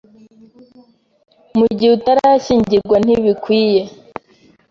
mu 1.57 1.65
gihe 1.77 1.91
utarashyingirwa 1.97 2.95
ntibikwiye 3.01 3.81